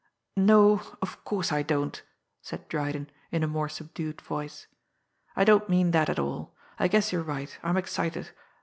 [0.35, 2.01] "No of course, I don't!"
[2.41, 4.65] said Dryden, in a more subdued voice.
[5.35, 6.55] "I don't mean that at all.
[6.79, 8.31] I guess you're right I'm excited.